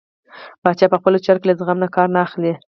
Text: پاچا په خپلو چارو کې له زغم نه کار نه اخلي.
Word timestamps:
پاچا 0.63 0.85
په 0.91 0.97
خپلو 0.99 1.17
چارو 1.25 1.39
کې 1.41 1.47
له 1.49 1.55
زغم 1.59 1.77
نه 1.83 1.87
کار 1.95 2.07
نه 2.15 2.19
اخلي. 2.27 2.53